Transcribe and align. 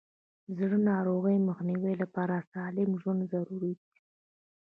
د 0.45 0.47
زړه 0.59 0.77
ناروغیو 0.91 1.45
مخنیوي 1.49 1.93
لپاره 2.03 2.45
سالم 2.51 2.91
ژوند 3.01 3.21
ضروري 3.33 3.73
دی. 3.79 3.93